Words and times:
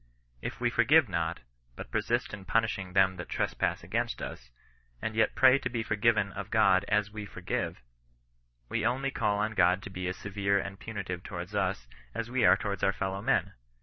If 0.41 0.59
we 0.59 0.71
forgive 0.71 1.07
not, 1.09 1.41
but 1.75 1.91
persist 1.91 2.33
in 2.33 2.45
punish 2.45 2.79
ing 2.79 2.93
them 2.93 3.17
that 3.17 3.29
trespass 3.29 3.83
against 3.83 4.19
us, 4.19 4.49
and 4.99 5.13
yet 5.13 5.35
pray 5.35 5.59
to 5.59 5.69
be 5.69 5.83
forgiven 5.83 6.31
of 6.33 6.49
(Jod 6.49 6.83
as 6.87 7.11
we 7.11 7.27
forgive^ 7.27 7.75
we 8.67 8.83
only 8.83 9.11
call 9.11 9.37
on 9.37 9.51
God 9.53 9.83
to 9.83 9.91
be 9.91 10.07
as 10.07 10.17
severe 10.17 10.57
and 10.57 10.79
punitive 10.79 11.21
towards 11.21 11.53
us, 11.53 11.87
as 12.15 12.31
we 12.31 12.43
are 12.43 12.57
towards 12.57 12.83
our 12.83 12.93
fellow 12.93 13.21
men. 13.21 13.53